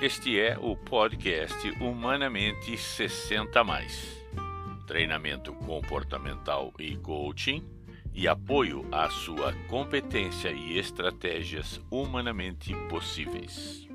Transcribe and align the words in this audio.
Este 0.00 0.40
é 0.40 0.58
o 0.58 0.74
podcast 0.74 1.68
Humanamente 1.78 2.74
60 2.74 3.62
mais. 3.62 4.24
Treinamento 4.86 5.52
comportamental 5.52 6.72
e 6.78 6.96
coaching 6.96 7.62
e 8.14 8.26
apoio 8.26 8.88
à 8.90 9.10
sua 9.10 9.52
competência 9.68 10.50
e 10.52 10.78
estratégias 10.78 11.78
humanamente 11.90 12.74
possíveis. 12.88 13.86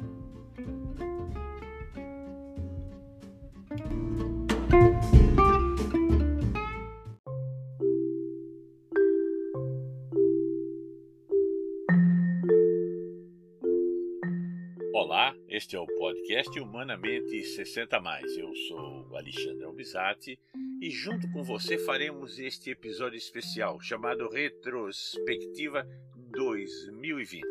Olá, 14.98 15.36
este 15.50 15.76
é 15.76 15.80
o 15.80 15.86
podcast 15.86 16.58
Humanamente 16.58 17.44
60 17.44 18.00
Mais. 18.00 18.38
Eu 18.38 18.56
sou 18.56 19.14
Alexandre 19.14 19.66
Albizati 19.66 20.40
e 20.82 20.90
junto 20.90 21.30
com 21.34 21.44
você 21.44 21.78
faremos 21.78 22.40
este 22.40 22.70
episódio 22.70 23.18
especial 23.18 23.78
chamado 23.82 24.30
Retrospectiva 24.30 25.86
2020. 26.32 27.46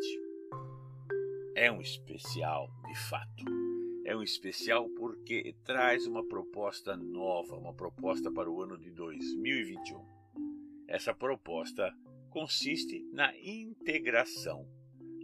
É 1.55 1.71
um 1.71 1.79
especial, 1.81 2.67
de 2.87 2.99
fato. 3.07 3.45
É 4.05 4.17
um 4.17 4.23
especial 4.23 4.89
porque 4.97 5.55
traz 5.63 6.07
uma 6.07 6.27
proposta 6.27 6.97
nova, 6.97 7.55
uma 7.55 7.75
proposta 7.75 8.31
para 8.31 8.49
o 8.49 8.59
ano 8.59 8.75
de 8.75 8.89
2021. 8.89 10.03
Essa 10.87 11.13
proposta 11.13 11.95
consiste 12.31 13.07
na 13.13 13.37
integração 13.37 14.67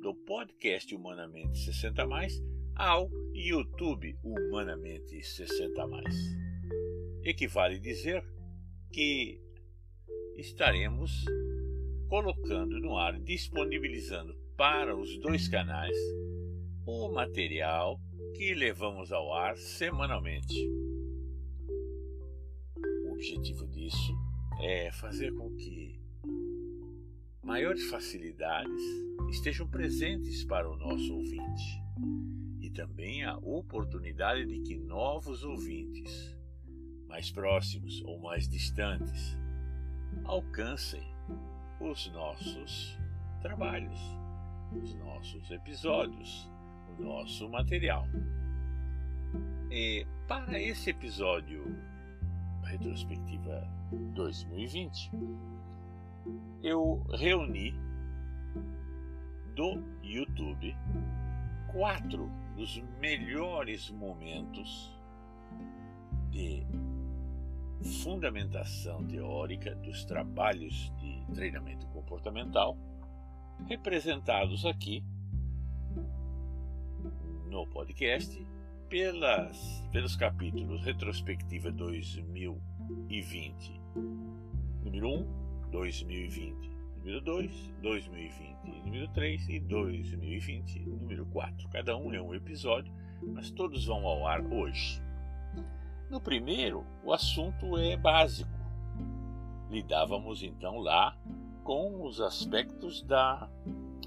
do 0.02 0.16
podcast 0.16 0.96
Humanamente 0.96 1.60
60 1.60 2.08
Mais 2.08 2.44
ao 2.76 3.08
YouTube 3.34 4.18
Humanamente 4.24 5.22
60 5.22 5.88
Mais. 5.88 6.16
Equivale 7.24 7.80
dizer 7.80 8.24
que 8.92 9.40
estaremos 10.36 11.12
colocando 12.10 12.80
no 12.80 12.98
ar, 12.98 13.20
disponibilizando 13.20 14.36
para 14.58 14.96
os 14.98 15.20
dois 15.20 15.48
canais 15.48 15.96
o 16.84 17.10
material 17.10 18.00
que 18.36 18.56
levamos 18.56 19.12
ao 19.12 19.32
ar 19.32 19.56
semanalmente. 19.56 20.68
O 23.06 23.12
objetivo 23.12 23.68
disso 23.68 24.18
é 24.64 24.92
fazer 24.92 25.32
com 25.36 25.56
que 25.56 26.02
maiores 27.52 27.90
facilidades 27.90 28.82
estejam 29.30 29.68
presentes 29.68 30.42
para 30.46 30.72
o 30.72 30.78
nosso 30.78 31.14
ouvinte 31.14 31.84
e 32.62 32.70
também 32.70 33.26
a 33.26 33.36
oportunidade 33.40 34.46
de 34.46 34.62
que 34.62 34.78
novos 34.78 35.44
ouvintes, 35.44 36.34
mais 37.10 37.30
próximos 37.30 38.02
ou 38.04 38.22
mais 38.22 38.48
distantes, 38.48 39.38
alcancem 40.24 41.04
os 41.82 42.10
nossos 42.14 42.98
trabalhos, 43.42 44.00
os 44.82 44.96
nossos 44.96 45.52
episódios, 45.52 46.50
o 46.98 47.04
nosso 47.04 47.50
material. 47.50 48.08
E 49.70 50.08
para 50.26 50.58
esse 50.58 50.92
episódio 50.92 51.66
retrospectiva 52.64 53.68
2020, 54.14 55.12
eu 56.64 57.04
reuni 57.12 57.74
do 59.56 59.82
YouTube 60.04 60.76
quatro 61.72 62.30
dos 62.56 62.82
melhores 63.00 63.90
momentos 63.90 64.96
de 66.30 66.64
fundamentação 68.04 69.04
teórica 69.08 69.74
dos 69.76 70.06
trabalhos 70.06 70.94
de 71.00 71.26
treinamento 71.34 71.88
comportamental, 71.88 72.78
representados 73.68 74.66
aqui 74.66 75.04
no 77.50 77.66
podcast 77.68 78.48
pelas, 78.88 79.84
pelos 79.92 80.16
capítulos 80.16 80.84
Retrospectiva 80.84 81.72
2020, 81.72 83.82
número 84.84 85.10
1, 85.10 85.41
2020, 85.72 86.70
número 86.98 87.22
2, 87.22 87.74
2020, 87.82 88.84
número 88.86 89.08
3 89.10 89.50
e 89.50 89.60
2020, 89.62 90.80
número 90.82 91.26
4. 91.28 91.70
Cada 91.70 91.98
um 91.98 92.14
é 92.14 92.22
um 92.22 92.36
episódio, 92.36 92.94
mas 93.34 93.50
todos 93.50 93.86
vão 93.86 94.06
ao 94.06 94.28
ar 94.28 94.42
hoje. 94.42 95.02
No 96.10 96.20
primeiro, 96.20 96.86
o 97.04 97.14
assunto 97.14 97.78
é 97.78 97.96
básico. 97.96 98.52
Lidávamos 99.70 100.44
então 100.44 100.80
lá 100.80 101.18
com 101.64 102.06
os 102.06 102.20
aspectos 102.20 103.02
da 103.04 103.50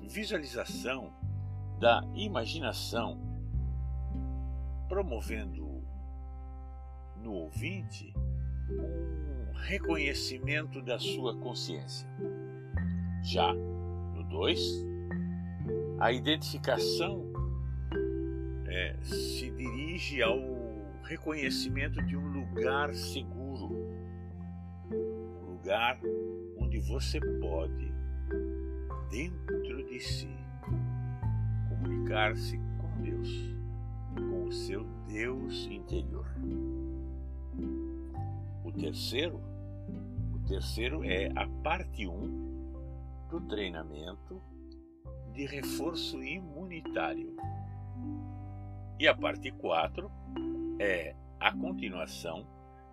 visualização, 0.02 1.10
da 1.80 2.04
imaginação, 2.14 3.18
promovendo 4.86 5.82
no 7.16 7.32
ouvinte 7.32 8.12
um 8.70 9.23
reconhecimento 9.64 10.82
da 10.82 10.98
sua 10.98 11.34
consciência. 11.38 12.06
Já 13.22 13.52
no 13.54 14.22
2, 14.24 14.60
a 15.98 16.12
identificação 16.12 17.32
é, 18.66 18.94
se 19.02 19.50
dirige 19.50 20.22
ao 20.22 20.38
reconhecimento 21.02 22.02
de 22.02 22.14
um 22.14 22.26
lugar 22.28 22.94
seguro, 22.94 23.70
um 24.90 25.52
lugar 25.52 25.98
onde 26.58 26.78
você 26.80 27.18
pode, 27.40 27.90
dentro 29.10 29.82
de 29.86 29.98
si, 29.98 30.28
comunicar-se 31.70 32.58
com 32.78 33.02
Deus, 33.02 33.54
com 34.14 34.44
o 34.44 34.52
seu 34.52 34.84
Deus 35.08 35.66
interior. 35.70 36.26
O 38.62 38.72
terceiro, 38.72 39.53
terceiro 40.46 41.02
é 41.04 41.28
a 41.34 41.48
parte 41.62 42.06
1 42.06 42.12
um 42.12 43.28
do 43.30 43.40
treinamento 43.48 44.42
de 45.32 45.46
reforço 45.46 46.22
imunitário. 46.22 47.34
E 49.00 49.08
a 49.08 49.14
parte 49.14 49.50
4 49.50 50.10
é 50.78 51.16
a 51.40 51.50
continuação 51.56 52.46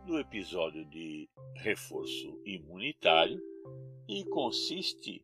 do 0.06 0.18
episódio 0.18 0.86
de 0.86 1.28
reforço 1.56 2.40
imunitário 2.46 3.38
e 4.08 4.24
consiste 4.26 5.22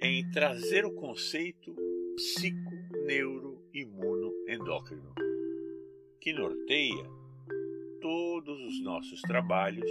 em 0.00 0.28
trazer 0.32 0.84
o 0.84 0.92
conceito 0.94 1.76
psico-neuro-imuno-endócrino, 2.16 5.14
que 6.20 6.32
norteia 6.32 7.08
todos 8.00 8.60
os 8.60 8.82
nossos 8.82 9.20
trabalhos 9.22 9.88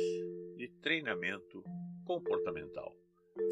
de 0.63 0.69
treinamento 0.79 1.62
comportamental 2.06 2.96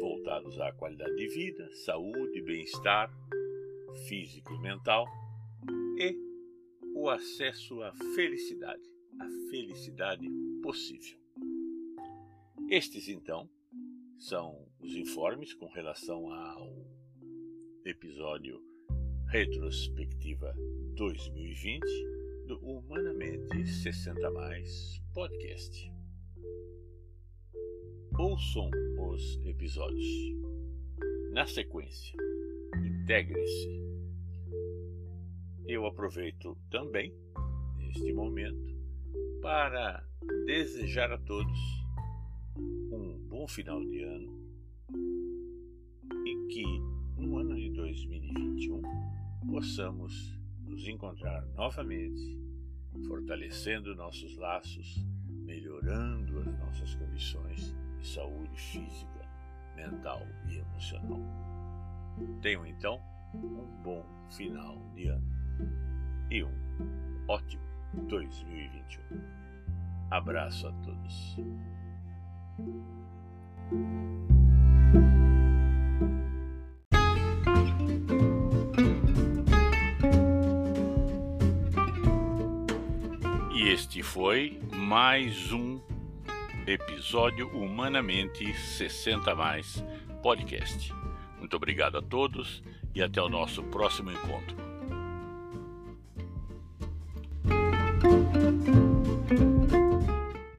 voltados 0.00 0.58
à 0.58 0.72
qualidade 0.72 1.14
de 1.14 1.28
vida, 1.28 1.70
saúde, 1.84 2.40
bem-estar 2.40 3.12
físico 4.08 4.54
e 4.54 4.58
mental 4.60 5.06
e 5.98 6.16
o 6.94 7.10
acesso 7.10 7.82
à 7.82 7.92
felicidade, 8.14 8.82
à 9.20 9.28
felicidade 9.50 10.26
possível. 10.62 11.18
Estes, 12.70 13.08
então, 13.08 13.46
são 14.18 14.66
os 14.80 14.96
informes 14.96 15.52
com 15.52 15.66
relação 15.66 16.32
ao 16.32 16.66
episódio 17.84 18.58
Retrospectiva 19.26 20.54
2020 20.94 21.84
do 22.46 22.58
Humanamente 22.64 23.66
60 23.66 24.30
Mais 24.30 24.98
Podcast 25.12 25.92
ouçam 28.32 28.70
os 28.98 29.38
episódios. 29.44 30.06
Na 31.32 31.44
sequência, 31.44 32.16
integre-se. 32.82 33.68
Eu 35.66 35.84
aproveito 35.84 36.56
também 36.70 37.12
este 37.90 38.10
momento 38.10 38.74
para 39.42 40.02
desejar 40.46 41.12
a 41.12 41.18
todos 41.18 41.58
um 42.56 43.18
bom 43.28 43.46
final 43.46 43.84
de 43.84 44.02
ano 44.02 44.32
e 46.24 46.46
que 46.48 46.64
no 47.20 47.36
ano 47.36 47.54
de 47.54 47.68
2021 47.68 48.80
possamos 49.46 50.40
nos 50.64 50.88
encontrar 50.88 51.44
novamente, 51.48 52.38
fortalecendo 53.06 53.94
nossos 53.94 54.38
laços, 54.38 55.04
melhorando 55.28 56.38
as 56.40 56.58
nossas 56.58 56.94
condições 56.94 57.74
de 58.02 58.08
saúde 58.08 58.60
física, 58.60 59.24
mental 59.76 60.26
e 60.48 60.58
emocional. 60.58 61.20
Tenham 62.42 62.66
então 62.66 63.00
um 63.34 63.64
bom 63.82 64.04
final 64.28 64.76
de 64.94 65.06
ano 65.06 65.32
e 66.30 66.42
um 66.42 66.52
ótimo 67.28 67.62
2021. 68.08 69.20
Abraço 70.10 70.66
a 70.66 70.72
todos. 70.72 71.36
E 83.54 83.68
este 83.68 84.02
foi 84.02 84.60
mais 84.72 85.52
um 85.52 85.80
episódio 86.66 87.48
Humanamente 87.48 88.54
60 88.54 89.34
Mais 89.34 89.84
podcast. 90.22 90.92
Muito 91.38 91.56
obrigado 91.56 91.98
a 91.98 92.02
todos 92.02 92.62
e 92.94 93.02
até 93.02 93.20
o 93.20 93.28
nosso 93.28 93.62
próximo 93.64 94.12
encontro. 94.12 94.61